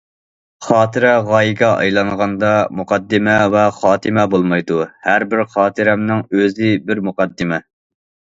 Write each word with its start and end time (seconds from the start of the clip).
خاتىرە 0.67 1.09
غايىگە 1.25 1.67
ئايلانغاندا، 1.81 2.53
مۇقەددىمە 2.79 3.35
ۋە 3.57 3.67
خاتىمە 3.81 4.25
بولمايدۇ، 4.33 4.79
ھەر 5.09 5.27
بىر 5.35 5.45
خاتىرەمنىڭ 5.53 6.25
ئۆزى 6.41 6.73
بىر 6.91 7.05
مۇقەددىمە. 7.11 7.63